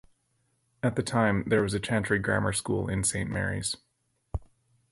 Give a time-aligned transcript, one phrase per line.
[0.81, 3.77] At the time, there was a chantry grammar school in Saint Mary's.